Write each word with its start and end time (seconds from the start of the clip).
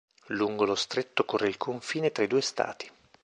Lungo 0.29 0.65
lo 0.65 0.73
stretto 0.73 1.25
corre 1.25 1.47
il 1.47 1.57
confine 1.57 2.11
tra 2.11 2.23
i 2.23 2.27
due 2.27 2.41
stati. 2.41 2.89